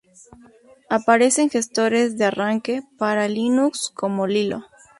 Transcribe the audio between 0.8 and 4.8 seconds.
Aparece en gestores de arranque para Linux como Lilo.